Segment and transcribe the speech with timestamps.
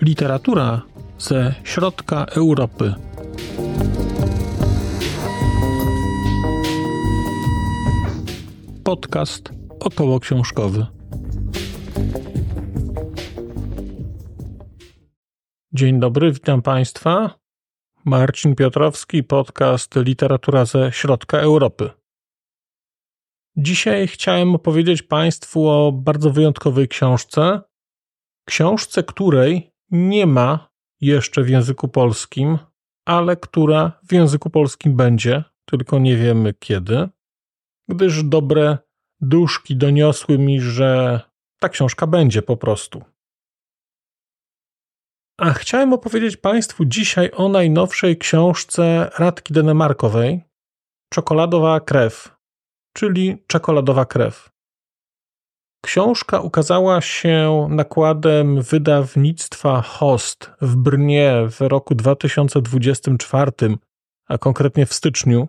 [0.00, 0.82] Literatura
[1.18, 2.94] ze środka Europy.
[8.84, 10.86] Podcast około książkowy.
[15.72, 17.38] Dzień dobry, witam Państwa.
[18.08, 21.90] Marcin Piotrowski, podcast Literatura ze środka Europy.
[23.56, 27.60] Dzisiaj chciałem opowiedzieć Państwu o bardzo wyjątkowej książce.
[28.44, 32.58] Książce, której nie ma jeszcze w języku polskim,
[33.06, 37.08] ale która w języku polskim będzie, tylko nie wiemy kiedy,
[37.88, 38.78] gdyż dobre
[39.20, 41.20] duszki doniosły mi, że
[41.60, 43.04] ta książka będzie po prostu.
[45.38, 50.40] A chciałem opowiedzieć Państwu dzisiaj o najnowszej książce Radki Denemarkowej
[51.12, 52.36] Czekoladowa krew,
[52.92, 54.50] czyli czekoladowa krew.
[55.84, 63.52] Książka ukazała się nakładem wydawnictwa Host w Brnie w roku 2024,
[64.28, 65.48] a konkretnie w styczniu,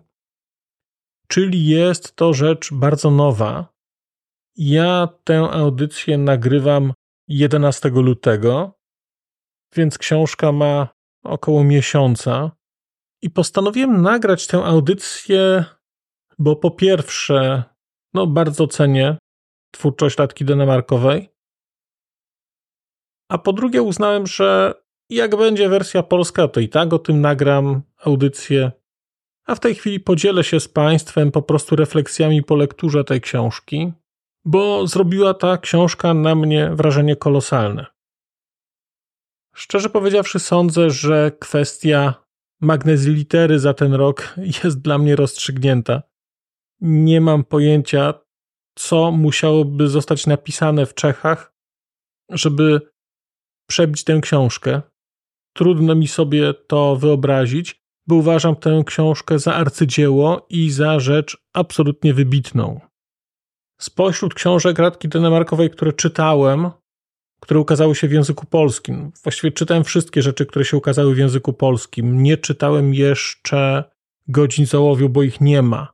[1.28, 3.68] czyli jest to rzecz bardzo nowa.
[4.56, 6.92] Ja tę audycję nagrywam
[7.28, 8.79] 11 lutego,
[9.76, 10.88] więc książka ma
[11.24, 12.50] około miesiąca.
[13.22, 15.64] I postanowiłem nagrać tę audycję,
[16.38, 17.62] bo po pierwsze,
[18.14, 19.16] no bardzo cenię
[19.70, 21.28] twórczość Latki Denemarkowej,
[23.28, 24.74] a po drugie uznałem, że
[25.10, 28.72] jak będzie wersja polska, to i tak o tym nagram audycję,
[29.46, 33.92] a w tej chwili podzielę się z Państwem po prostu refleksjami po lekturze tej książki,
[34.44, 37.86] bo zrobiła ta książka na mnie wrażenie kolosalne.
[39.54, 42.14] Szczerze powiedziawszy, sądzę, że kwestia
[42.60, 44.34] magnezji litery za ten rok
[44.64, 46.02] jest dla mnie rozstrzygnięta.
[46.80, 48.14] Nie mam pojęcia,
[48.74, 51.54] co musiałoby zostać napisane w Czechach,
[52.30, 52.80] żeby
[53.68, 54.82] przebić tę książkę.
[55.52, 62.14] Trudno mi sobie to wyobrazić, bo uważam tę książkę za arcydzieło i za rzecz absolutnie
[62.14, 62.80] wybitną.
[63.80, 66.70] Spośród książek Radki Denemarkowej, które czytałem,
[67.40, 69.12] które ukazały się w języku polskim.
[69.22, 72.22] Właściwie czytałem wszystkie rzeczy, które się ukazały w języku polskim.
[72.22, 73.84] Nie czytałem jeszcze
[74.28, 75.92] godzin załowiu, bo ich nie ma.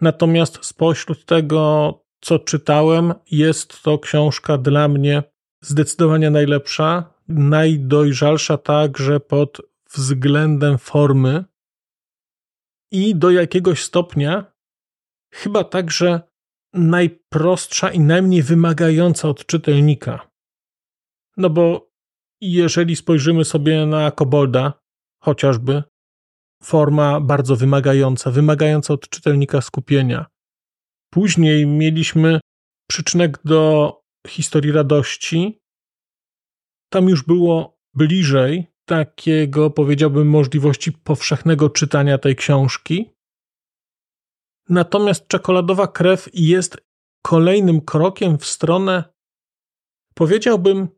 [0.00, 5.22] Natomiast spośród tego, co czytałem, jest to książka dla mnie
[5.60, 9.60] zdecydowanie najlepsza, najdojrzalsza także pod
[9.94, 11.44] względem formy
[12.90, 14.52] i do jakiegoś stopnia
[15.32, 16.20] chyba także
[16.74, 20.30] najprostsza i najmniej wymagająca od czytelnika.
[21.36, 21.90] No bo
[22.40, 24.72] jeżeli spojrzymy sobie na Kobolda,
[25.22, 25.82] chociażby,
[26.62, 30.26] forma bardzo wymagająca, wymagająca od czytelnika skupienia.
[31.12, 32.40] Później mieliśmy
[32.90, 33.92] przyczynek do
[34.28, 35.60] historii radości.
[36.92, 43.13] Tam już było bliżej takiego, powiedziałbym, możliwości powszechnego czytania tej książki.
[44.68, 46.76] Natomiast czekoladowa krew jest
[47.22, 49.04] kolejnym krokiem w stronę,
[50.14, 50.88] powiedziałbym,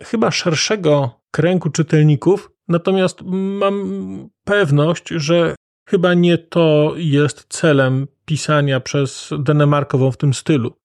[0.00, 5.54] chyba szerszego kręgu czytelników, natomiast mam pewność, że
[5.88, 10.76] chyba nie to jest celem pisania przez Denemarkową w tym stylu.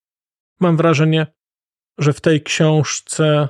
[0.60, 1.26] Mam wrażenie,
[1.98, 3.48] że w tej książce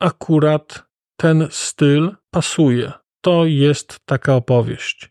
[0.00, 2.92] akurat ten styl pasuje.
[3.20, 5.10] To jest taka opowieść.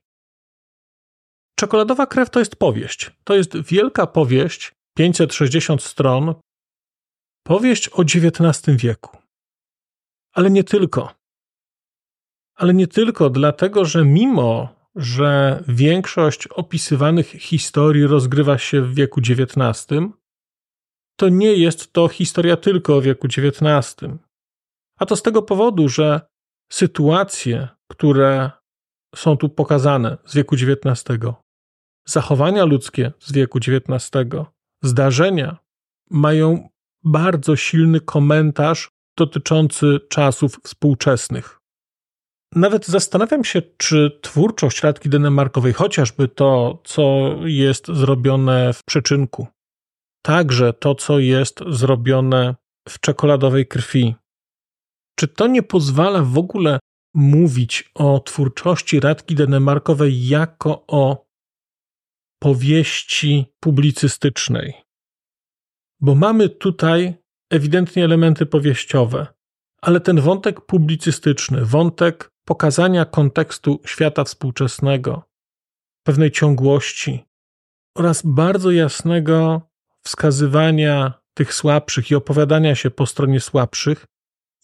[1.59, 3.11] Czekoladowa krew to jest powieść.
[3.23, 6.35] To jest wielka powieść, 560 stron,
[7.43, 9.17] powieść o XIX wieku.
[10.33, 11.13] Ale nie tylko.
[12.55, 19.87] Ale nie tylko, dlatego że mimo, że większość opisywanych historii rozgrywa się w wieku XIX,
[21.19, 23.95] to nie jest to historia tylko o wieku XIX.
[24.99, 26.21] A to z tego powodu, że
[26.71, 28.51] sytuacje, które
[29.15, 31.03] są tu pokazane z wieku XIX,
[32.09, 34.11] zachowania ludzkie z wieku XIX,
[34.83, 35.57] zdarzenia
[36.09, 36.69] mają
[37.03, 41.59] bardzo silny komentarz dotyczący czasów współczesnych.
[42.55, 49.47] Nawet zastanawiam się, czy twórczość Radki Denemarkowej, chociażby to, co jest zrobione w przyczynku,
[50.25, 52.55] także to, co jest zrobione
[52.89, 54.15] w czekoladowej krwi,
[55.19, 56.79] czy to nie pozwala w ogóle
[57.13, 61.26] mówić o twórczości Radki Denemarkowej jako o
[62.39, 64.73] powieści publicystycznej?
[65.99, 67.13] Bo mamy tutaj
[67.49, 69.27] ewidentnie elementy powieściowe,
[69.81, 75.23] ale ten wątek publicystyczny, wątek pokazania kontekstu świata współczesnego,
[76.03, 77.25] pewnej ciągłości
[77.95, 79.61] oraz bardzo jasnego
[80.03, 84.05] wskazywania tych słabszych i opowiadania się po stronie słabszych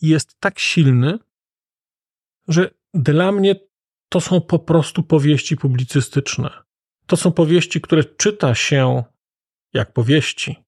[0.02, 1.20] jest tak silny,
[2.48, 3.56] że dla mnie
[4.10, 6.64] to są po prostu powieści publicystyczne.
[7.14, 9.04] To są powieści, które czyta się
[9.74, 10.64] jak powieści,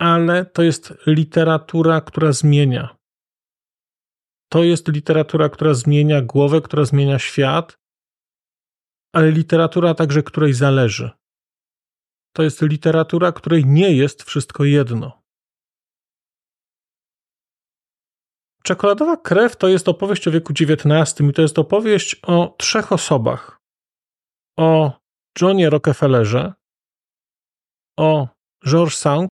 [0.00, 2.96] ale to jest literatura, która zmienia.
[4.52, 7.78] To jest literatura, która zmienia głowę, która zmienia świat,
[9.14, 11.10] ale literatura także, której zależy.
[12.32, 15.22] To jest literatura, której nie jest wszystko jedno.
[18.62, 23.60] Czekoladowa krew to jest opowieść o wieku XIX i to jest opowieść o trzech osobach.
[24.58, 25.05] O
[25.40, 26.52] Johnie Rockefellerze,
[27.98, 28.28] o
[28.66, 29.28] George Sand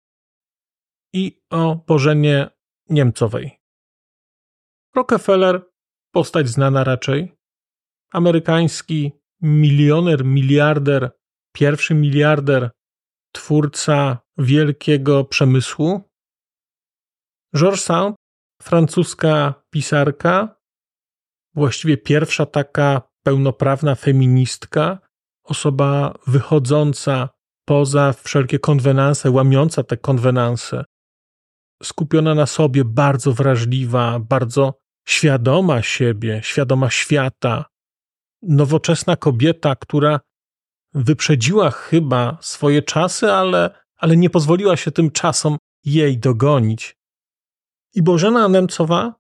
[1.14, 2.50] i o Bożenie
[2.90, 3.60] Niemcowej.
[4.94, 5.70] Rockefeller,
[6.14, 7.32] postać znana raczej,
[8.12, 9.12] amerykański
[9.42, 11.10] milioner, miliarder,
[11.52, 12.70] pierwszy miliarder,
[13.32, 16.00] twórca wielkiego przemysłu.
[17.56, 18.16] George Sand,
[18.62, 20.60] francuska pisarka,
[21.54, 25.07] właściwie pierwsza taka pełnoprawna feministka,
[25.48, 27.28] osoba wychodząca
[27.64, 30.84] poza wszelkie konwenanse, łamiąca te konwenanse,
[31.82, 34.74] skupiona na sobie, bardzo wrażliwa, bardzo
[35.08, 37.64] świadoma siebie, świadoma świata,
[38.42, 40.20] nowoczesna kobieta, która
[40.94, 46.96] wyprzedziła chyba swoje czasy, ale, ale nie pozwoliła się tym czasom jej dogonić.
[47.94, 49.14] I Bożena Nemcowa,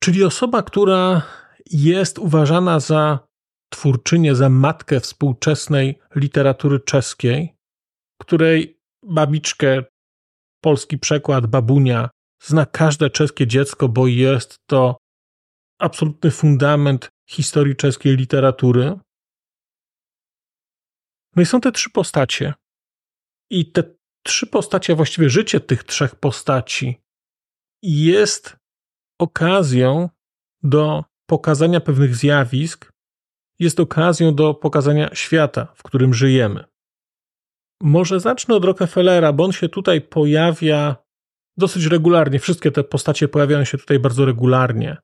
[0.00, 1.22] czyli osoba, która
[1.70, 3.27] jest uważana za
[3.68, 7.56] twórczynię, za matkę współczesnej literatury czeskiej,
[8.20, 9.82] której babiczkę,
[10.60, 12.10] polski przekład, babunia,
[12.42, 14.96] zna każde czeskie dziecko, bo jest to
[15.78, 18.98] absolutny fundament historii czeskiej literatury.
[21.36, 22.54] No i są te trzy postacie.
[23.50, 23.82] I te
[24.22, 27.00] trzy postacie, właściwie życie tych trzech postaci
[27.82, 28.56] jest
[29.20, 30.08] okazją
[30.62, 32.92] do pokazania pewnych zjawisk,
[33.58, 36.64] jest okazją do pokazania świata, w którym żyjemy.
[37.82, 40.96] Może zacznę od Rockefellera, bo on się tutaj pojawia
[41.56, 42.38] dosyć regularnie.
[42.38, 44.96] Wszystkie te postacie pojawiają się tutaj bardzo regularnie.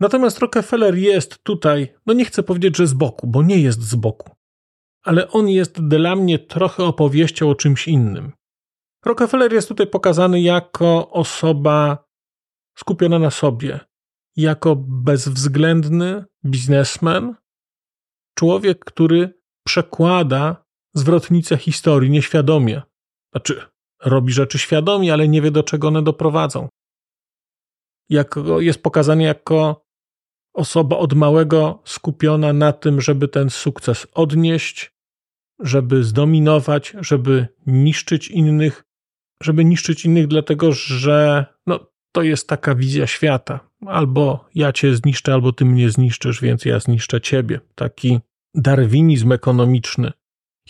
[0.00, 3.94] Natomiast Rockefeller jest tutaj, no nie chcę powiedzieć, że z boku, bo nie jest z
[3.94, 4.30] boku,
[5.02, 8.32] ale on jest dla mnie trochę opowieścią o czymś innym.
[9.04, 12.04] Rockefeller jest tutaj pokazany jako osoba
[12.78, 13.80] skupiona na sobie,
[14.36, 17.34] jako bezwzględny biznesmen,
[18.40, 20.64] człowiek, który przekłada
[20.94, 22.82] zwrotnicę historii nieświadomie.
[23.32, 23.60] Znaczy,
[24.04, 26.68] robi rzeczy świadomie, ale nie wie, do czego one doprowadzą.
[28.08, 29.84] Jako, jest pokazany jako
[30.54, 34.92] osoba od małego skupiona na tym, żeby ten sukces odnieść,
[35.58, 38.84] żeby zdominować, żeby niszczyć innych,
[39.42, 43.60] żeby niszczyć innych, dlatego że no, to jest taka wizja świata.
[43.86, 47.60] Albo ja cię zniszczę, albo ty mnie zniszczysz, więc ja zniszczę ciebie.
[47.74, 48.20] Taki
[48.54, 50.12] darwinizm ekonomiczny.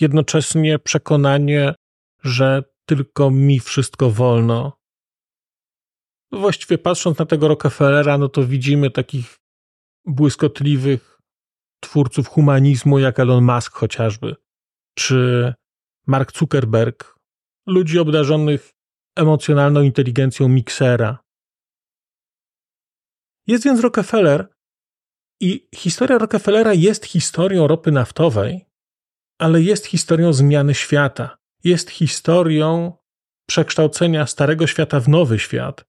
[0.01, 1.75] Jednocześnie przekonanie,
[2.23, 4.81] że tylko mi wszystko wolno.
[6.33, 9.37] Właściwie patrząc na tego Rockefellera, no to widzimy takich
[10.07, 11.21] błyskotliwych
[11.81, 14.37] twórców humanizmu, jak Elon Musk chociażby,
[14.95, 15.55] czy
[16.07, 17.15] Mark Zuckerberg,
[17.67, 18.71] ludzi obdarzonych
[19.17, 21.19] emocjonalną inteligencją miksera.
[23.47, 24.49] Jest więc Rockefeller
[25.41, 28.67] i historia Rockefellera jest historią ropy naftowej,
[29.39, 31.39] ale jest historią zmiany świata.
[31.65, 32.93] Jest historią
[33.49, 35.85] przekształcenia starego świata w nowy świat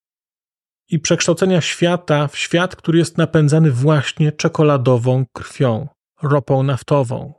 [0.90, 5.88] i przekształcenia świata w świat, który jest napędzany właśnie czekoladową krwią,
[6.22, 7.34] ropą naftową.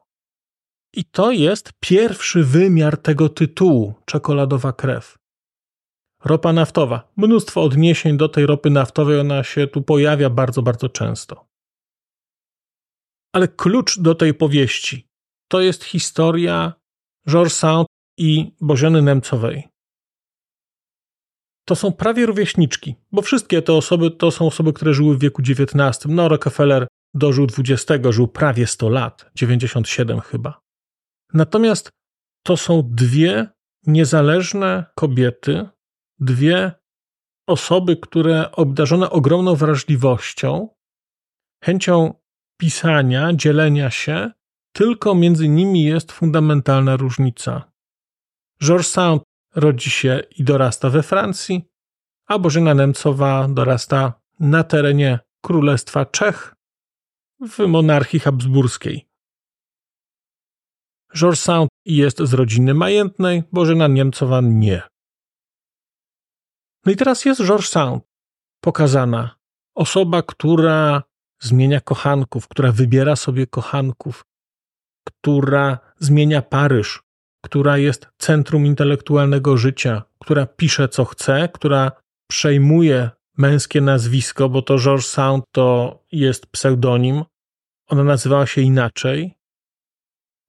[0.95, 5.19] I to jest pierwszy wymiar tego tytułu czekoladowa krew.
[6.25, 7.13] Ropa naftowa.
[7.17, 11.52] Mnóstwo odniesień do tej ropy naftowej, ona się tu pojawia bardzo, bardzo często.
[13.33, 15.09] Ale klucz do tej powieści
[15.49, 16.73] to jest historia
[17.29, 17.87] George Sand
[18.19, 19.69] i Bożeny Nemcowej.
[21.65, 25.43] To są prawie rówieśniczki, bo wszystkie te osoby to są osoby, które żyły w wieku
[25.43, 26.01] XIX.
[26.09, 30.61] No, Rockefeller dożył 20, żył prawie 100 lat, 97 chyba.
[31.35, 31.91] Natomiast
[32.43, 33.49] to są dwie
[33.87, 35.69] niezależne kobiety,
[36.19, 36.73] dwie
[37.47, 40.69] osoby, które obdarzone ogromną wrażliwością,
[41.65, 42.22] chęcią
[42.63, 44.31] pisania, dzielenia się,
[44.73, 47.73] tylko między nimi jest fundamentalna różnica.
[48.63, 49.23] George Sand
[49.55, 51.65] rodzi się i dorasta we Francji,
[52.27, 56.55] a Bożena Nemcowa dorasta na terenie Królestwa Czech
[57.41, 59.09] w monarchii habsburskiej.
[61.17, 64.83] George Sound jest z rodziny majętnej, Bożena Niemcowa nie.
[66.87, 68.05] No i teraz jest George Sound
[68.61, 69.37] pokazana.
[69.75, 71.03] Osoba, która
[71.43, 74.25] zmienia kochanków, która wybiera sobie kochanków,
[75.09, 77.03] która zmienia Paryż,
[77.45, 81.93] która jest centrum intelektualnego życia, która pisze co chce, która
[82.31, 87.25] przejmuje męskie nazwisko, bo to George Sound to jest pseudonim.
[87.89, 89.35] Ona nazywała się inaczej.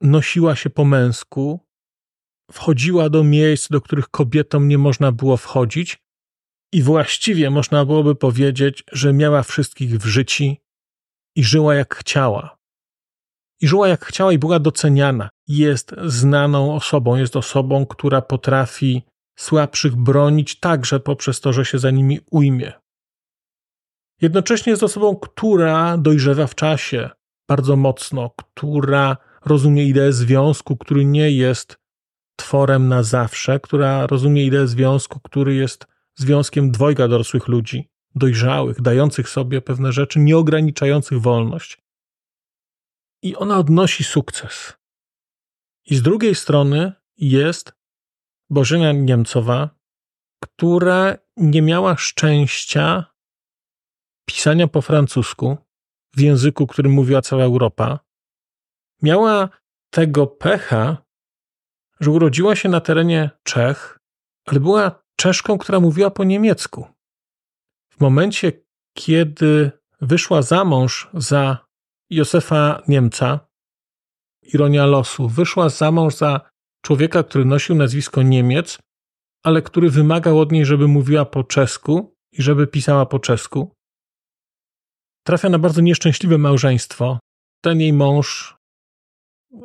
[0.01, 1.59] Nosiła się po męsku,
[2.51, 6.03] wchodziła do miejsc, do których kobietom nie można było wchodzić,
[6.73, 10.62] i właściwie można byłoby powiedzieć, że miała wszystkich w życiu
[11.35, 12.57] i żyła jak chciała.
[13.61, 15.29] I żyła jak chciała i była doceniana.
[15.47, 19.03] Jest znaną osobą, jest osobą, która potrafi
[19.39, 22.73] słabszych bronić także poprzez to, że się za nimi ujmie.
[24.21, 27.09] Jednocześnie jest osobą, która dojrzewa w czasie
[27.49, 31.77] bardzo mocno, która rozumie ideę związku, który nie jest
[32.35, 39.29] tworem na zawsze, która rozumie ideę związku, który jest związkiem dwojga dorosłych ludzi, dojrzałych, dających
[39.29, 41.82] sobie pewne rzeczy, nie ograniczających wolność.
[43.24, 44.74] I ona odnosi sukces.
[45.86, 47.74] I z drugiej strony jest
[48.50, 49.70] Bożena Niemcowa,
[50.43, 53.05] która nie miała szczęścia
[54.25, 55.58] pisania po francusku,
[56.15, 58.00] w języku, którym mówiła cała Europa.
[59.01, 59.50] Miała
[59.89, 60.98] tego pecha,
[62.00, 64.00] że urodziła się na terenie Czech,
[64.46, 66.92] ale była Czeszką, która mówiła po niemiecku.
[67.97, 68.51] W momencie,
[68.97, 69.71] kiedy
[70.01, 71.65] wyszła za mąż za
[72.09, 73.39] Józefa Niemca,
[74.41, 76.51] ironia losu, wyszła za mąż za
[76.85, 78.79] człowieka, który nosił nazwisko Niemiec,
[79.43, 83.75] ale który wymagał od niej, żeby mówiła po czesku i żeby pisała po czesku.
[85.25, 87.19] Trafia na bardzo nieszczęśliwe małżeństwo.
[87.62, 88.55] Ten jej mąż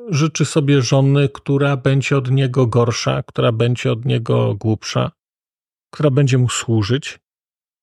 [0.08, 5.10] życzy sobie żony, która będzie od niego gorsza, która będzie od niego głupsza
[5.90, 7.18] która będzie mu służyć.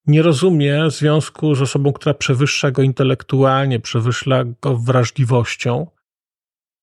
[0.07, 5.87] Nie rozumie związku z osobą, która przewyższa go intelektualnie, przewyższa go wrażliwością.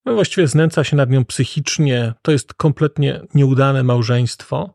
[0.05, 2.15] No właściwie znęca się nad nią psychicznie.
[2.23, 4.75] To jest kompletnie nieudane małżeństwo.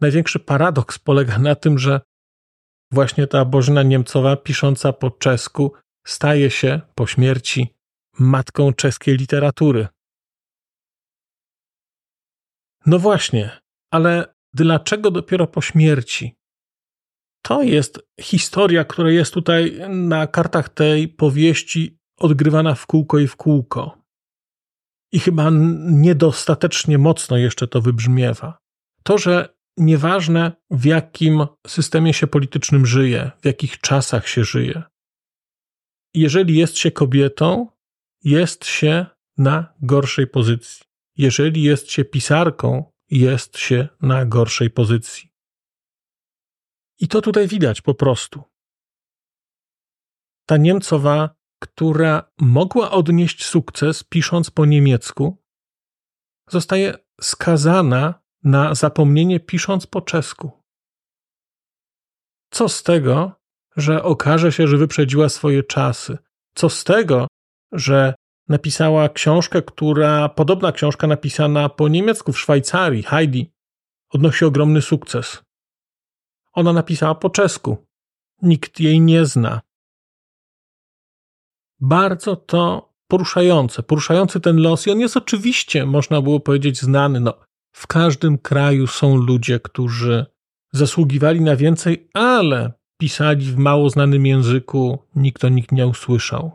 [0.00, 2.00] Największy paradoks polega na tym, że
[2.90, 5.72] właśnie ta Bożyna Niemcowa, pisząca po czesku,
[6.06, 7.74] staje się po śmierci
[8.18, 9.88] matką czeskiej literatury.
[12.86, 13.60] No właśnie,
[13.90, 16.36] ale Dlaczego dopiero po śmierci?
[17.46, 23.36] To jest historia, która jest tutaj na kartach tej powieści odgrywana w kółko i w
[23.36, 24.02] kółko.
[25.12, 25.50] I chyba
[25.90, 28.58] niedostatecznie mocno jeszcze to wybrzmiewa.
[29.02, 34.82] To, że nieważne w jakim systemie się politycznym żyje, w jakich czasach się żyje,
[36.14, 37.68] jeżeli jest się kobietą,
[38.24, 39.06] jest się
[39.38, 40.84] na gorszej pozycji.
[41.16, 45.35] Jeżeli jest się pisarką, jest się na gorszej pozycji.
[47.00, 48.42] I to tutaj widać po prostu.
[50.46, 55.36] Ta Niemcowa, która mogła odnieść sukces pisząc po niemiecku,
[56.50, 60.50] zostaje skazana na zapomnienie pisząc po czesku.
[62.50, 63.32] Co z tego,
[63.76, 66.18] że okaże się, że wyprzedziła swoje czasy?
[66.54, 67.26] Co z tego,
[67.72, 68.14] że
[68.48, 73.52] napisała książkę, która, podobna książka napisana po niemiecku w Szwajcarii, Heidi,
[74.10, 75.45] odnosi ogromny sukces.
[76.56, 77.86] Ona napisała po czesku.
[78.42, 79.60] Nikt jej nie zna.
[81.80, 87.20] Bardzo to poruszające, poruszający ten los i on jest oczywiście, można było powiedzieć, znany.
[87.20, 87.34] No,
[87.72, 90.26] w każdym kraju są ludzie, którzy
[90.72, 96.52] zasługiwali na więcej, ale pisali w mało znanym języku, nikt o nich nie usłyszał.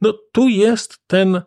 [0.00, 1.42] No tu jest ten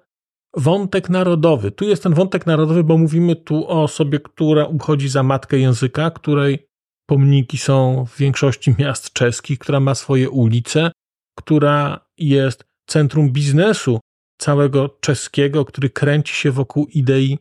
[0.57, 1.71] wątek narodowy.
[1.71, 6.11] Tu jest ten wątek narodowy, bo mówimy tu o osobie, która uchodzi za matkę języka,
[6.11, 6.68] której
[7.09, 10.91] pomniki są w większości miast czeskich, która ma swoje ulice,
[11.37, 13.99] która jest centrum biznesu
[14.37, 17.39] całego czeskiego, który kręci się wokół idei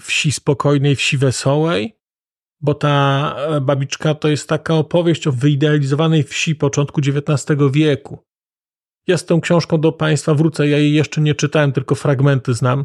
[0.00, 1.98] wsi spokojnej, wsi wesołej,
[2.60, 8.18] bo ta babiczka to jest taka opowieść o wyidealizowanej wsi początku XIX wieku.
[9.06, 10.68] Ja z tą książką do Państwa wrócę.
[10.68, 12.84] Ja jej jeszcze nie czytałem, tylko fragmenty znam.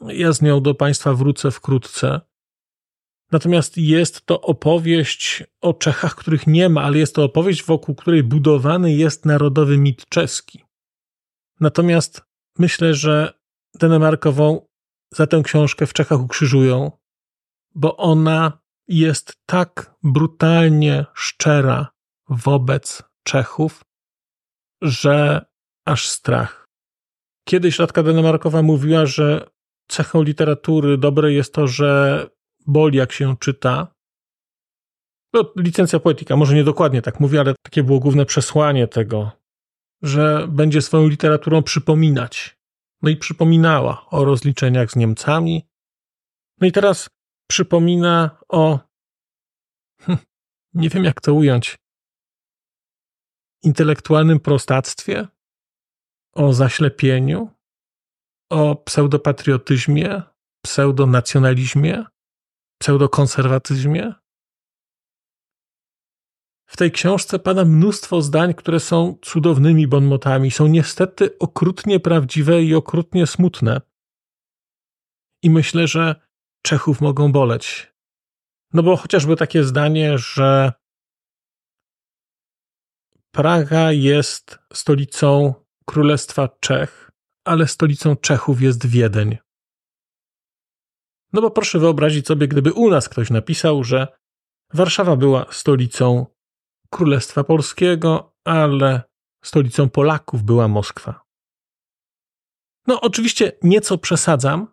[0.00, 2.20] Ja z nią do Państwa wrócę wkrótce.
[3.32, 8.22] Natomiast jest to opowieść o Czechach, których nie ma, ale jest to opowieść, wokół której
[8.22, 10.64] budowany jest narodowy mit czeski.
[11.60, 12.22] Natomiast
[12.58, 13.32] myślę, że
[13.74, 14.66] Denemarkową
[15.14, 16.90] za tę książkę w Czechach ukrzyżują,
[17.74, 21.88] bo ona jest tak brutalnie szczera
[22.28, 23.84] wobec Czechów,
[24.82, 25.46] że
[25.86, 26.68] aż strach.
[27.48, 29.50] Kiedyś Radka Denemarkowa mówiła, że
[29.88, 32.26] cechą literatury dobrej jest to, że
[32.66, 33.94] boli jak się czyta.
[35.32, 39.30] No, licencja poetyka, może nie dokładnie tak mówi, ale takie było główne przesłanie tego,
[40.02, 42.58] że będzie swoją literaturą przypominać.
[43.02, 45.68] No i przypominała o rozliczeniach z Niemcami.
[46.60, 47.08] No i teraz
[47.50, 48.78] przypomina o.
[50.00, 50.18] Hm,
[50.74, 51.78] nie wiem, jak to ująć.
[53.62, 55.28] Intelektualnym prostactwie,
[56.32, 57.50] o zaślepieniu,
[58.50, 60.22] o pseudopatriotyzmie,
[60.64, 62.04] pseudonacjonalizmie,
[62.82, 64.12] pseudokonserwatyzmie.
[66.66, 72.74] W tej książce pada mnóstwo zdań, które są cudownymi bonmotami, są niestety okrutnie prawdziwe i
[72.74, 73.80] okrutnie smutne.
[75.42, 76.14] I myślę, że
[76.62, 77.92] Czechów mogą boleć.
[78.72, 80.72] No bo chociażby takie zdanie, że
[83.30, 85.54] Praga jest stolicą
[85.86, 87.10] Królestwa Czech,
[87.44, 89.38] ale stolicą Czechów jest Wiedeń.
[91.32, 94.08] No bo proszę wyobrazić sobie, gdyby u nas ktoś napisał, że
[94.74, 96.26] Warszawa była stolicą
[96.90, 99.02] Królestwa Polskiego, ale
[99.44, 101.22] stolicą Polaków była Moskwa.
[102.86, 104.66] No, oczywiście nieco przesadzam,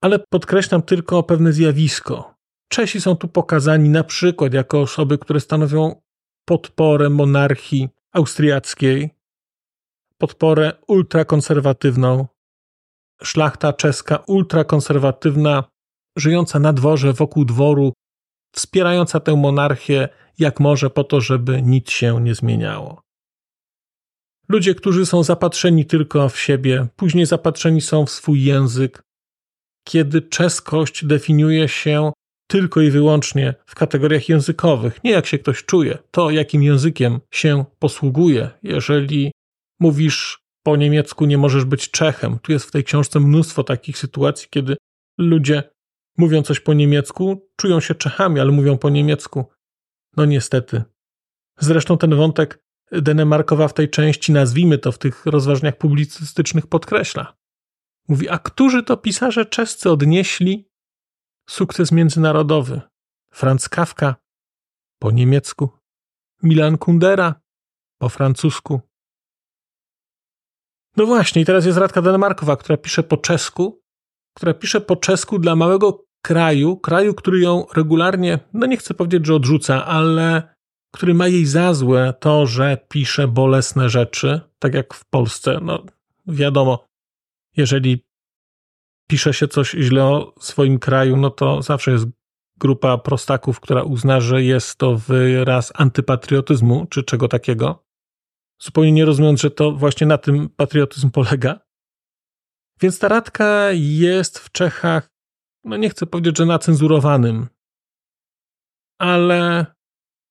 [0.00, 2.34] ale podkreślam tylko pewne zjawisko.
[2.68, 6.02] Czesi są tu pokazani na przykład jako osoby, które stanowią
[6.44, 9.10] podporę monarchii austriackiej,
[10.18, 12.26] podporę ultrakonserwatywną,
[13.22, 15.64] szlachta czeska ultrakonserwatywna,
[16.18, 17.92] żyjąca na dworze, wokół dworu,
[18.54, 20.08] wspierająca tę monarchię
[20.38, 23.00] jak może po to, żeby nic się nie zmieniało.
[24.48, 29.02] Ludzie, którzy są zapatrzeni tylko w siebie, później zapatrzeni są w swój język,
[29.88, 32.12] kiedy czeskość definiuje się
[32.50, 37.64] tylko i wyłącznie w kategoriach językowych, nie jak się ktoś czuje, to jakim językiem się
[37.78, 38.50] posługuje.
[38.62, 39.32] Jeżeli
[39.80, 42.38] mówisz po niemiecku, nie możesz być Czechem.
[42.38, 44.76] Tu jest w tej książce mnóstwo takich sytuacji, kiedy
[45.18, 45.62] ludzie
[46.18, 49.50] mówią coś po niemiecku, czują się Czechami, ale mówią po niemiecku.
[50.16, 50.82] No niestety.
[51.58, 57.36] Zresztą ten wątek Denemarkowa w tej części, nazwijmy to w tych rozważniach publicystycznych, podkreśla.
[58.08, 60.68] Mówi, a którzy to pisarze czescy odnieśli
[61.48, 62.80] sukces międzynarodowy?
[63.32, 64.16] Franz Kafka
[64.98, 65.68] po niemiecku,
[66.42, 67.40] Milan Kundera
[67.98, 68.87] po francusku.
[70.98, 73.82] No właśnie, i teraz jest Radka Denemarkowa, która pisze po czesku,
[74.36, 79.26] która pisze po czesku dla małego kraju, kraju, który ją regularnie, no nie chcę powiedzieć,
[79.26, 80.54] że odrzuca, ale
[80.94, 85.58] który ma jej za złe to, że pisze bolesne rzeczy, tak jak w Polsce.
[85.62, 85.82] No
[86.26, 86.84] wiadomo,
[87.56, 88.04] jeżeli
[89.08, 92.06] pisze się coś źle o swoim kraju, no to zawsze jest
[92.56, 97.87] grupa prostaków, która uzna, że jest to wyraz antypatriotyzmu czy czego takiego.
[98.62, 101.60] Zupełnie nie rozumiejąc, że to właśnie na tym patriotyzm polega.
[102.80, 105.08] Więc ta radka jest w Czechach,
[105.64, 107.48] no nie chcę powiedzieć, że nacenzurowanym,
[108.98, 109.66] ale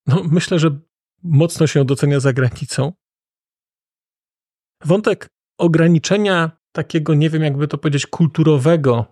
[0.07, 0.79] no myślę, że
[1.23, 2.93] mocno się docenia za granicą.
[4.83, 9.05] Wątek ograniczenia takiego, nie wiem jakby to powiedzieć, kulturowego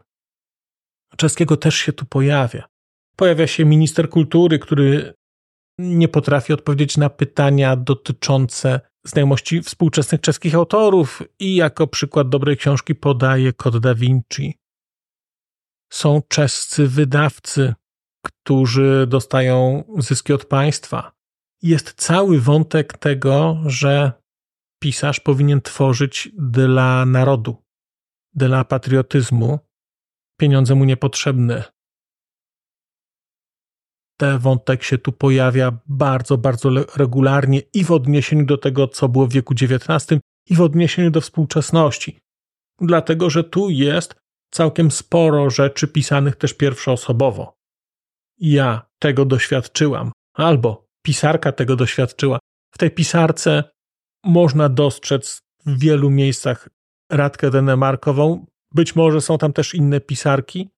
[1.17, 2.67] czeskiego też się tu pojawia.
[3.15, 5.13] Pojawia się minister kultury, który
[5.79, 12.95] nie potrafi odpowiedzieć na pytania dotyczące znajomości współczesnych czeskich autorów i jako przykład dobrej książki
[12.95, 14.59] podaje Kod da Vinci.
[15.93, 17.73] Są czescy wydawcy,
[18.25, 21.11] którzy dostają zyski od państwa.
[21.61, 24.11] Jest cały wątek tego, że
[24.79, 27.63] pisarz powinien tworzyć dla narodu,
[28.33, 29.59] dla patriotyzmu.
[30.39, 31.74] Pieniądze mu niepotrzebne.
[34.17, 39.27] Ten wątek się tu pojawia bardzo, bardzo regularnie i w odniesieniu do tego, co było
[39.27, 42.19] w wieku XIX, i w odniesieniu do współczesności.
[42.81, 44.15] Dlatego, że tu jest
[44.51, 47.53] całkiem sporo rzeczy pisanych też pierwszoosobowo.
[48.37, 52.39] Ja tego doświadczyłam, albo pisarka tego doświadczyła.
[52.73, 53.63] W tej pisarce
[54.23, 56.69] można dostrzec w wielu miejscach
[57.11, 58.45] Radkę Denemarkową.
[58.71, 60.69] Być może są tam też inne pisarki.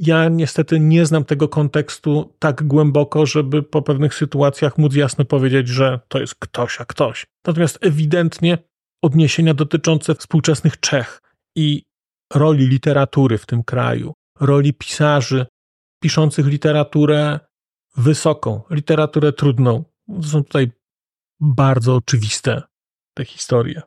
[0.00, 5.68] Ja niestety nie znam tego kontekstu tak głęboko, żeby po pewnych sytuacjach móc jasno powiedzieć,
[5.68, 7.26] że to jest ktoś a ktoś.
[7.46, 8.58] Natomiast ewidentnie
[9.02, 11.22] odniesienia dotyczące współczesnych Czech
[11.56, 11.82] i
[12.34, 15.46] roli literatury w tym kraju, roli pisarzy
[16.02, 17.40] piszących literaturę
[17.96, 19.84] wysoką, literaturę trudną,
[20.22, 20.70] są tutaj
[21.40, 22.62] bardzo oczywiste
[23.14, 23.82] te historie.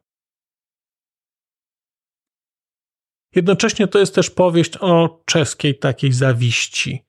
[3.35, 7.05] Jednocześnie to jest też powieść o czeskiej takiej zawiści.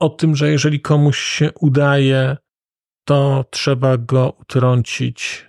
[0.00, 2.36] O tym, że jeżeli komuś się udaje,
[3.04, 5.46] to trzeba go utrącić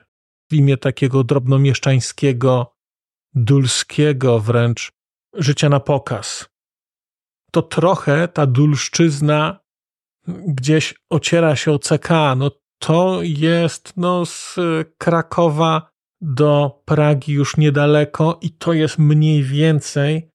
[0.52, 2.76] w imię takiego drobnomieszczańskiego
[3.36, 4.92] dulskiego wręcz
[5.34, 6.50] życia na pokaz.
[7.52, 9.60] To trochę ta dulszczyzna
[10.28, 12.10] gdzieś ociera się o CK.
[12.38, 14.56] No to jest no, z
[14.98, 15.93] Krakowa
[16.24, 20.30] do Pragi już niedaleko i to jest mniej więcej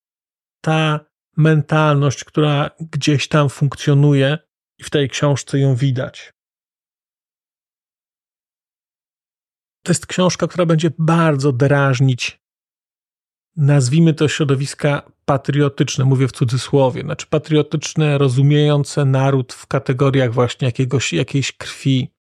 [0.61, 1.01] ta
[1.37, 4.39] mentalność, która gdzieś tam funkcjonuje
[4.79, 6.33] i w tej książce ją widać.
[9.85, 12.41] To jest książka, która będzie bardzo drażnić,
[13.57, 21.13] nazwijmy to środowiska patriotyczne, mówię w cudzysłowie, znaczy patriotyczne, rozumiejące naród w kategoriach właśnie jakiegoś,
[21.13, 22.18] jakiejś krwi,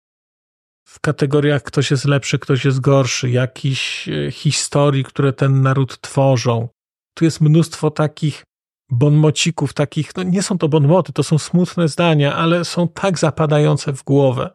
[0.88, 6.70] w kategoriach ktoś jest lepszy, ktoś jest gorszy, jakichś e, historii, które ten naród tworzą.
[7.14, 8.44] Tu jest mnóstwo takich
[8.92, 13.94] bonmocików, takich, no nie są to bonmoty, to są smutne zdania, ale są tak zapadające
[13.94, 14.50] w głowę.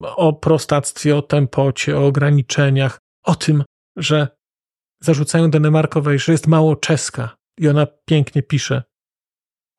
[0.00, 3.64] O prostactwie, o tempocie, o ograniczeniach, o tym,
[3.96, 4.28] że
[5.00, 8.82] zarzucają Denemarkowej, że jest mało czeska i ona pięknie pisze.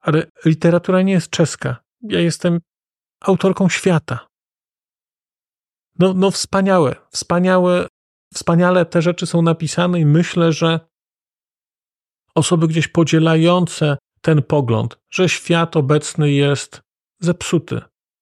[0.02, 1.84] Ale literatura nie jest czeska.
[2.02, 2.60] Ja jestem
[3.22, 4.31] autorką świata.
[6.00, 7.88] No, no wspaniałe, wspaniałe,
[8.34, 10.80] wspaniale te rzeczy są napisane i myślę, że
[12.36, 16.82] osoby gdzieś podzielające ten pogląd, że świat obecny jest
[17.20, 17.82] zepsuty,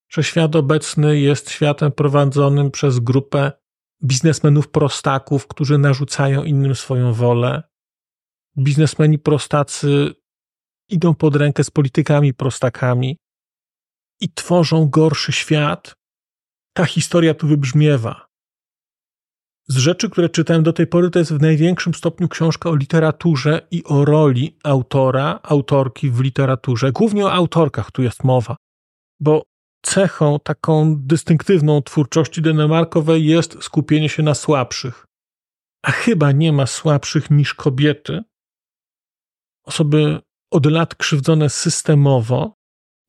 [0.09, 3.51] że świat obecny jest światem prowadzonym przez grupę
[4.03, 7.63] biznesmenów prostaków, którzy narzucają innym swoją wolę.
[8.57, 10.13] Biznesmeni prostacy
[10.89, 13.17] idą pod rękę z politykami prostakami
[14.21, 15.98] i tworzą gorszy świat.
[16.79, 18.27] Ta historia tu wybrzmiewa
[19.67, 23.67] z rzeczy, które czytałem do tej pory, to jest w największym stopniu książka o literaturze
[23.71, 26.91] i o roli autora, autorki w literaturze.
[26.91, 28.55] Głównie o autorkach tu jest mowa,
[29.19, 29.43] bo
[29.85, 35.05] cechą taką dystynktywną twórczości Denemarkowej jest skupienie się na słabszych.
[35.83, 38.23] A chyba nie ma słabszych niż kobiety.
[39.65, 40.19] Osoby
[40.51, 42.53] od lat krzywdzone systemowo,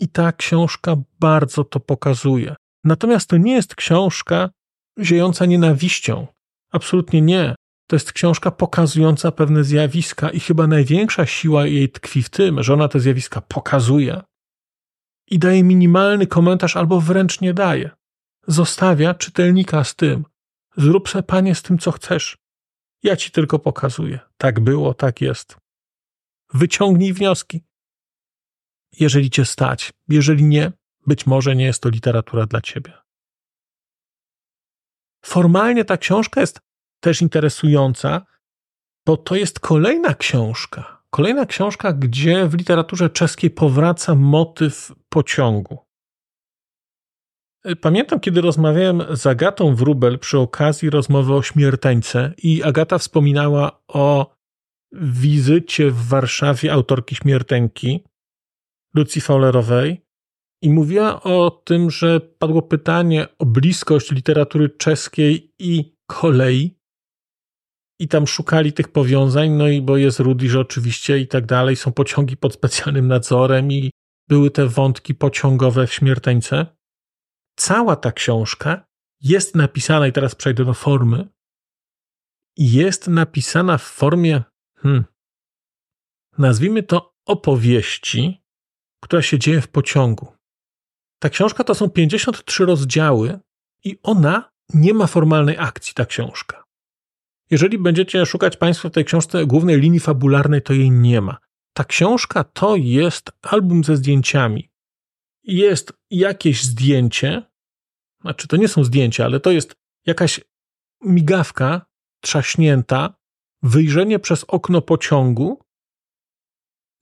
[0.00, 2.56] i ta książka bardzo to pokazuje.
[2.84, 4.50] Natomiast to nie jest książka
[5.00, 6.26] ziejąca nienawiścią.
[6.70, 7.54] Absolutnie nie.
[7.86, 12.74] To jest książka pokazująca pewne zjawiska, i chyba największa siła jej tkwi w tym, że
[12.74, 14.20] ona te zjawiska pokazuje
[15.30, 17.90] i daje minimalny komentarz, albo wręcz nie daje.
[18.46, 20.24] Zostawia czytelnika z tym.
[20.76, 22.38] Zrób se, panie, z tym, co chcesz.
[23.02, 24.18] Ja ci tylko pokazuję.
[24.36, 25.56] Tak było, tak jest.
[26.54, 27.64] Wyciągnij wnioski.
[29.00, 30.72] Jeżeli cię stać, jeżeli nie,
[31.06, 32.92] być może nie jest to literatura dla ciebie.
[35.24, 36.60] Formalnie ta książka jest
[37.00, 38.26] też interesująca,
[39.06, 41.02] bo to jest kolejna książka.
[41.10, 45.78] Kolejna książka, gdzie w literaturze czeskiej powraca motyw pociągu.
[47.80, 54.36] Pamiętam, kiedy rozmawiałem z Agatą Wrubel przy okazji rozmowy o śmierteńce i Agata wspominała o
[54.92, 58.04] wizycie w Warszawie autorki śmierteńki,
[58.94, 60.06] Lucji Fowlerowej,
[60.62, 66.80] i mówiła o tym, że padło pytanie o bliskość literatury czeskiej i kolei.
[68.00, 71.92] I tam szukali tych powiązań, no i bo jest Rudyż oczywiście i tak dalej, są
[71.92, 73.90] pociągi pod specjalnym nadzorem i
[74.28, 76.66] były te wątki pociągowe w śmierteńce.
[77.56, 78.84] Cała ta książka
[79.20, 81.28] jest napisana, i teraz przejdę do formy,
[82.56, 84.42] jest napisana w formie,
[84.76, 85.04] hmm,
[86.38, 88.42] nazwijmy to opowieści,
[89.02, 90.39] która się dzieje w pociągu.
[91.20, 93.38] Ta książka to są 53 rozdziały
[93.84, 96.64] i ona nie ma formalnej akcji, ta książka.
[97.50, 101.38] Jeżeli będziecie szukać Państwo w tej książce głównej linii fabularnej, to jej nie ma.
[101.72, 104.70] Ta książka to jest album ze zdjęciami.
[105.42, 107.42] Jest jakieś zdjęcie,
[108.20, 109.74] znaczy to nie są zdjęcia, ale to jest
[110.06, 110.40] jakaś
[111.00, 111.86] migawka
[112.20, 113.14] trzaśnięta,
[113.62, 115.60] wyjrzenie przez okno pociągu,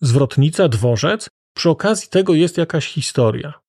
[0.00, 1.28] zwrotnica, dworzec.
[1.54, 3.67] Przy okazji tego jest jakaś historia.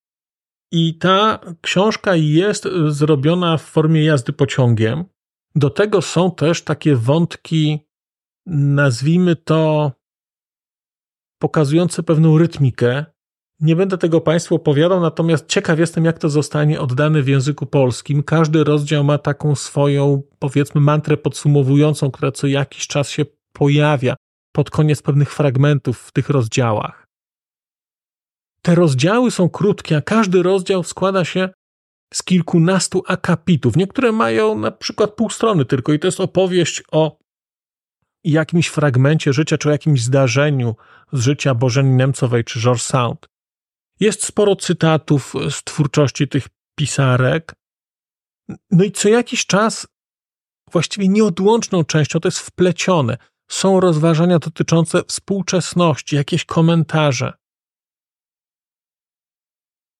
[0.71, 5.05] I ta książka jest zrobiona w formie jazdy pociągiem.
[5.55, 7.79] Do tego są też takie wątki,
[8.45, 9.91] nazwijmy to,
[11.39, 13.05] pokazujące pewną rytmikę.
[13.59, 18.23] Nie będę tego Państwu opowiadał, natomiast ciekaw jestem, jak to zostanie oddane w języku polskim.
[18.23, 24.15] Każdy rozdział ma taką swoją, powiedzmy, mantrę podsumowującą, która co jakiś czas się pojawia
[24.51, 27.08] pod koniec pewnych fragmentów w tych rozdziałach.
[28.61, 31.49] Te rozdziały są krótkie, a każdy rozdział składa się
[32.13, 33.75] z kilkunastu akapitów.
[33.75, 37.17] Niektóre mają na przykład pół strony tylko i to jest opowieść o
[38.23, 40.75] jakimś fragmencie życia czy o jakimś zdarzeniu
[41.13, 43.27] z życia Bożeni Nemcowej czy George Sound.
[43.99, 47.53] Jest sporo cytatów z twórczości tych pisarek.
[48.71, 49.87] No i co jakiś czas
[50.71, 53.17] właściwie nieodłączną częścią, to jest wplecione.
[53.51, 57.33] Są rozważania dotyczące współczesności, jakieś komentarze.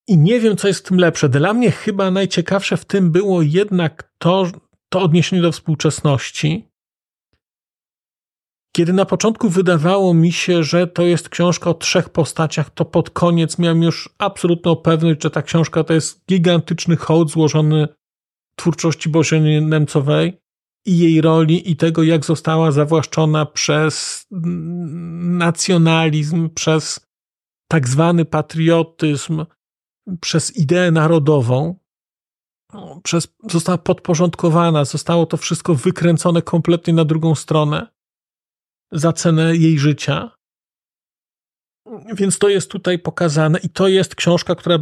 [0.10, 1.30] I nie wiem, co jest w tym lepsze.
[1.30, 4.48] Dla mnie chyba najciekawsze w tym było jednak to,
[4.89, 6.69] to odniesienie do współczesności.
[8.76, 13.10] Kiedy na początku wydawało mi się, że to jest książka o trzech postaciach, to pod
[13.10, 17.88] koniec miałem już absolutną pewność, że ta książka to jest gigantyczny hołd złożony
[18.56, 20.41] twórczości Bożeny Nemcowej
[20.86, 24.26] i jej roli i tego, jak została zawłaszczona przez
[25.41, 27.00] nacjonalizm, przez
[27.67, 29.45] tak zwany patriotyzm,
[30.22, 31.76] przez ideę narodową,
[33.04, 37.88] przez, została podporządkowana, zostało to wszystko wykręcone kompletnie na drugą stronę
[38.91, 40.32] za cenę jej życia.
[42.13, 44.80] Więc to jest tutaj pokazane i to jest książka, która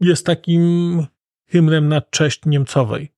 [0.00, 1.06] jest takim
[1.48, 3.12] hymnem na cześć Niemcowej.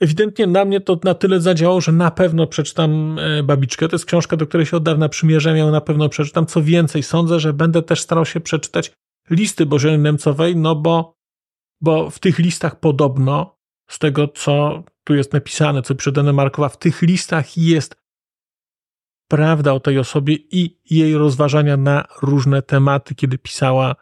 [0.00, 3.88] Ewidentnie na mnie to na tyle zadziałało, że na pewno przeczytam e, Babiczkę.
[3.88, 6.46] To jest książka, do której się od dawna przymierzam, ją na pewno przeczytam.
[6.46, 8.92] Co więcej, sądzę, że będę też starał się przeczytać
[9.30, 11.18] listy Bożeny Niemcowej, no bo,
[11.80, 13.58] bo w tych listach podobno,
[13.90, 17.96] z tego co tu jest napisane, co przydane Markowa, w tych listach jest
[19.28, 23.94] prawda o tej osobie i jej rozważania na różne tematy, kiedy pisała,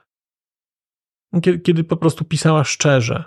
[1.43, 3.25] kiedy, kiedy po prostu pisała szczerze.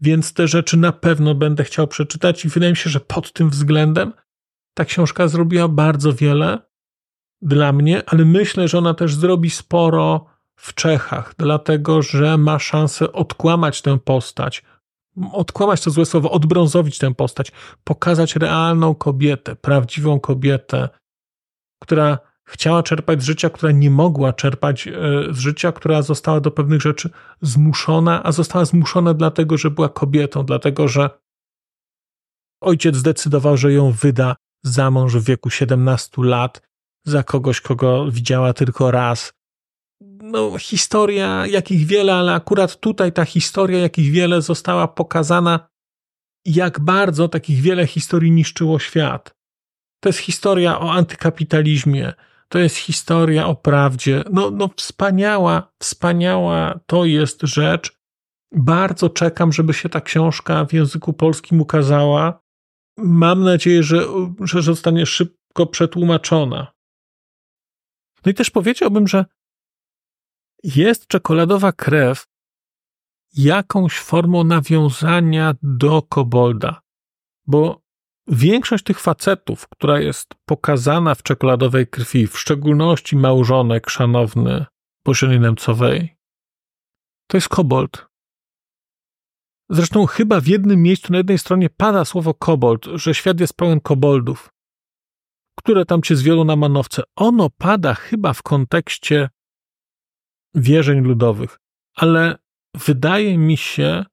[0.00, 3.50] Więc te rzeczy na pewno będę chciał przeczytać i wydaje mi się, że pod tym
[3.50, 4.12] względem
[4.74, 6.58] ta książka zrobiła bardzo wiele
[7.42, 13.12] dla mnie, ale myślę, że ona też zrobi sporo w Czechach, dlatego że ma szansę
[13.12, 14.62] odkłamać tę postać,
[15.32, 17.52] odkłamać to złe słowo, odbrązowić tę postać,
[17.84, 20.88] pokazać realną kobietę, prawdziwą kobietę,
[21.82, 24.92] która chciała czerpać z życia, która nie mogła czerpać e,
[25.30, 27.10] z życia, która została do pewnych rzeczy
[27.42, 31.10] zmuszona, a została zmuszona dlatego, że była kobietą, dlatego że
[32.60, 36.62] ojciec zdecydował, że ją wyda za mąż w wieku 17 lat
[37.04, 39.32] za kogoś, kogo widziała tylko raz.
[40.00, 45.68] No, historia, jakich wiele, ale akurat tutaj ta historia, jakich wiele została pokazana,
[46.44, 49.36] jak bardzo takich wiele historii niszczyło świat.
[50.00, 52.12] To jest historia o antykapitalizmie,
[52.48, 54.24] to jest historia o prawdzie.
[54.32, 57.96] No, no wspaniała, wspaniała to jest rzecz.
[58.52, 62.40] Bardzo czekam, żeby się ta książka w języku polskim ukazała.
[62.98, 64.06] Mam nadzieję, że,
[64.40, 66.72] że zostanie szybko przetłumaczona.
[68.24, 69.24] No i też powiedziałbym, że
[70.64, 72.26] jest czekoladowa krew
[73.34, 76.80] jakąś formą nawiązania do kobolda,
[77.46, 77.86] bo
[78.28, 84.66] Większość tych facetów, która jest pokazana w czekoladowej krwi, w szczególności małżonek szanowny
[85.04, 86.16] Bożeny Nemcowej,
[87.26, 88.06] to jest kobold.
[89.70, 93.80] Zresztą chyba w jednym miejscu na jednej stronie pada słowo kobold, że świat jest pełen
[93.80, 94.48] koboldów,
[95.58, 97.02] które tam cię zwiodą na manowce.
[97.16, 99.28] Ono pada chyba w kontekście
[100.56, 101.58] wierzeń ludowych,
[101.94, 102.38] ale
[102.74, 104.04] wydaje mi się,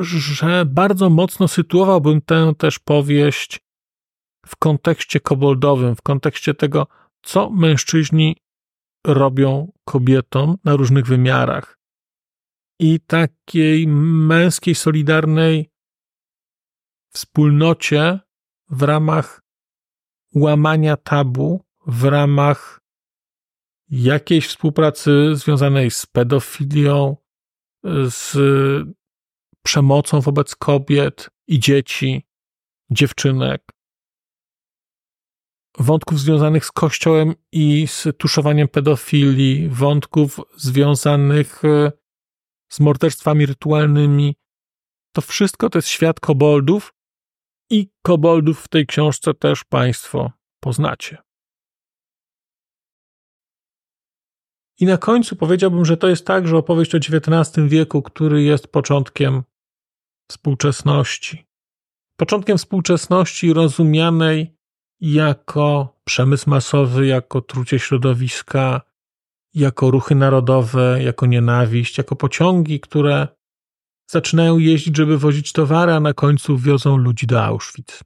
[0.00, 3.60] że bardzo mocno sytuowałbym tę też powieść
[4.46, 6.86] w kontekście koboldowym, w kontekście tego,
[7.22, 8.36] co mężczyźni
[9.06, 11.78] robią kobietom na różnych wymiarach.
[12.80, 15.70] I takiej męskiej, solidarnej
[17.12, 18.20] wspólnocie
[18.70, 19.42] w ramach
[20.34, 22.80] łamania tabu, w ramach
[23.90, 27.16] jakiejś współpracy związanej z pedofilią,
[28.08, 28.36] z
[29.62, 32.26] przemocą wobec kobiet i dzieci,
[32.90, 33.72] dziewczynek,
[35.78, 41.92] wątków związanych z Kościołem i z tuszowaniem pedofilii, wątków związanych e,
[42.68, 44.36] z morderstwami rytualnymi.
[45.12, 46.94] To wszystko to jest świat koboldów
[47.70, 51.27] i koboldów w tej książce też Państwo poznacie.
[54.80, 59.42] I na końcu powiedziałbym, że to jest także opowieść o XIX wieku, który jest początkiem
[60.30, 61.46] współczesności.
[62.16, 64.56] Początkiem współczesności rozumianej
[65.00, 68.80] jako przemysł masowy, jako trucie środowiska,
[69.54, 73.28] jako ruchy narodowe, jako nienawiść, jako pociągi, które
[74.10, 78.04] zaczynają jeździć, żeby wozić towary, a na końcu wiozą ludzi do Auschwitz.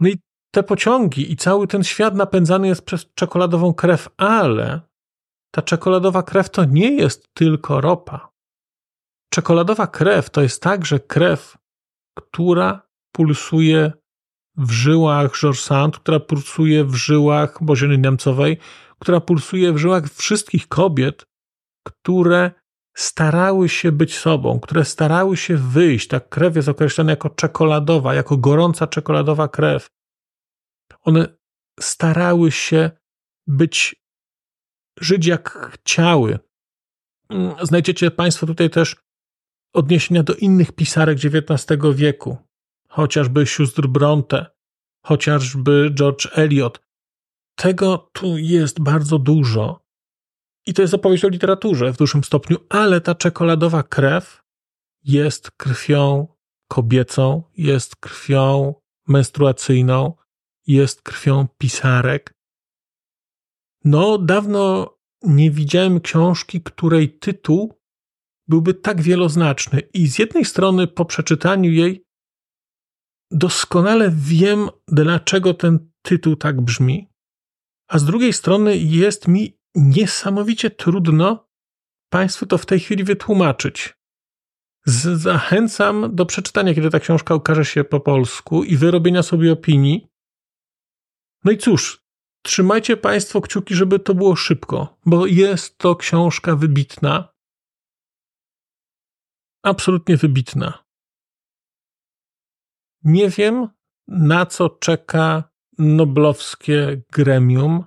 [0.00, 0.18] No i
[0.50, 4.80] te pociągi i cały ten świat napędzany jest przez czekoladową krew, ale
[5.56, 8.28] ta czekoladowa krew to nie jest tylko ropa.
[9.30, 11.56] Czekoladowa krew to jest także krew,
[12.18, 13.92] która pulsuje
[14.56, 18.58] w żyłach Georges która pulsuje w żyłach Bożeny Niemcowej,
[18.98, 21.24] która pulsuje w żyłach wszystkich kobiet,
[21.86, 22.50] które
[22.96, 26.08] starały się być sobą, które starały się wyjść.
[26.08, 29.86] Ta krew jest określona jako czekoladowa, jako gorąca czekoladowa krew.
[31.02, 31.36] One
[31.80, 32.90] starały się
[33.46, 34.05] być,
[35.00, 36.38] żyć jak chciały.
[37.62, 38.96] Znajdziecie Państwo tutaj też
[39.72, 42.36] odniesienia do innych pisarek XIX wieku,
[42.88, 44.46] chociażby sióstr Bronte,
[45.04, 46.80] chociażby George Eliot.
[47.54, 49.86] Tego tu jest bardzo dużo.
[50.66, 54.42] I to jest opowieść o literaturze w dużym stopniu, ale ta czekoladowa krew
[55.04, 56.26] jest krwią
[56.68, 58.74] kobiecą, jest krwią
[59.08, 60.14] menstruacyjną,
[60.66, 62.35] jest krwią pisarek.
[63.86, 67.80] No, dawno nie widziałem książki, której tytuł
[68.48, 69.80] byłby tak wieloznaczny.
[69.80, 72.06] I z jednej strony, po przeczytaniu jej,
[73.30, 77.08] doskonale wiem, dlaczego ten tytuł tak brzmi,
[77.88, 81.48] a z drugiej strony jest mi niesamowicie trudno
[82.12, 83.94] Państwu to w tej chwili wytłumaczyć.
[85.14, 90.08] Zachęcam do przeczytania, kiedy ta książka ukaże się po polsku i wyrobienia sobie opinii.
[91.44, 92.05] No i cóż,
[92.46, 97.28] trzymajcie Państwo kciuki, żeby to było szybko, bo jest to książka wybitna.
[99.64, 100.84] Absolutnie wybitna.
[103.04, 103.68] Nie wiem,
[104.08, 107.84] na co czeka noblowskie gremium.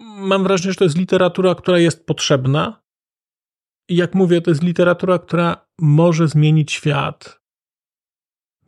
[0.00, 2.82] Mam wrażenie, że to jest literatura, która jest potrzebna.
[3.88, 7.43] Jak mówię, to jest literatura, która może zmienić świat.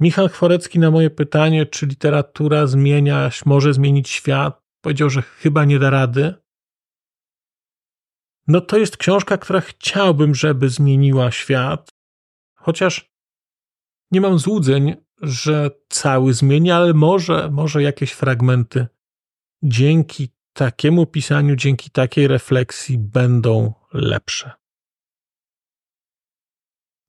[0.00, 5.78] Michał Chworecki na moje pytanie, czy literatura zmienia, może zmienić świat, powiedział, że chyba nie
[5.78, 6.34] da rady.
[8.46, 11.88] No to jest książka, która chciałbym, żeby zmieniła świat,
[12.54, 13.10] chociaż
[14.10, 18.86] nie mam złudzeń, że cały zmieni, ale może, może jakieś fragmenty
[19.62, 24.52] dzięki takiemu pisaniu, dzięki takiej refleksji będą lepsze.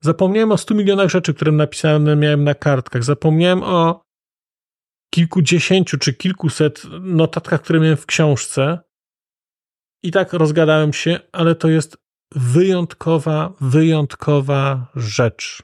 [0.02, 3.04] Zapomniałem o stu milionach rzeczy, które napisane miałem na kartkach.
[3.04, 4.02] Zapomniałem o
[5.14, 8.80] kilkudziesięciu czy kilkuset notatkach, które miałem w książce.
[10.04, 11.98] I tak rozgadałem się, ale to jest
[12.36, 15.64] wyjątkowa, wyjątkowa rzecz.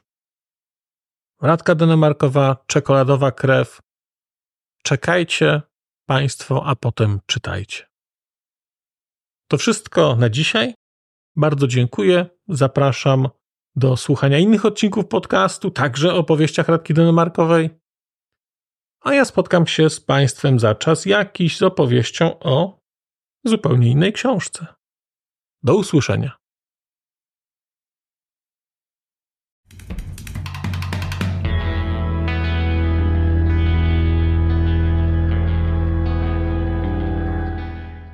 [1.42, 3.80] Radka Denemarkowa, czekoladowa krew.
[4.82, 5.62] Czekajcie
[6.06, 7.86] Państwo, a potem czytajcie.
[9.48, 10.74] To wszystko na dzisiaj.
[11.36, 12.26] Bardzo dziękuję.
[12.48, 13.28] Zapraszam
[13.76, 17.70] do słuchania innych odcinków podcastu, także o opowieściach Radki Denemarkowej.
[19.00, 22.78] A ja spotkam się z Państwem za czas jakiś z opowieścią o
[23.44, 24.66] zupełnie innej książce.
[25.62, 26.36] Do usłyszenia.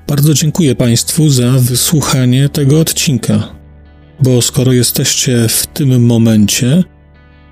[0.08, 3.59] Bardzo dziękuję Państwu za wysłuchanie tego odcinka,
[4.22, 6.84] bo skoro jesteście w tym momencie,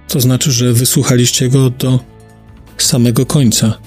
[0.09, 2.01] to znaczy, że wysłuchaliście go do
[2.79, 3.79] samego końca.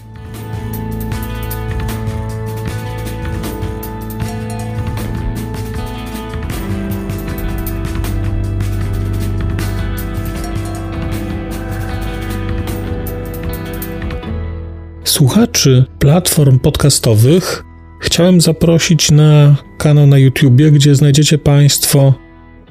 [15.03, 17.63] Słuchaczy platform podcastowych
[17.99, 22.13] chciałem zaprosić na kanał na YouTubie, gdzie znajdziecie Państwo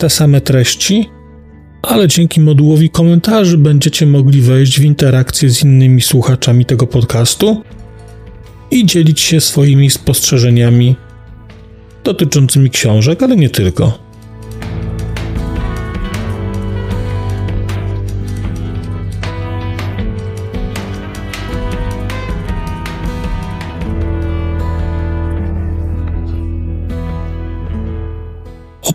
[0.01, 1.09] te same treści,
[1.83, 7.63] ale dzięki modułowi komentarzy będziecie mogli wejść w interakcję z innymi słuchaczami tego podcastu
[8.71, 10.97] i dzielić się swoimi spostrzeżeniami
[12.05, 14.10] dotyczącymi książek, ale nie tylko.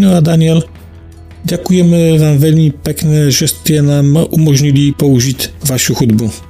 [0.00, 0.64] No a Daniel,
[1.40, 6.49] Ďakujeme vám veľmi pekne, že ste nám umožnili použiť vašu hudbu.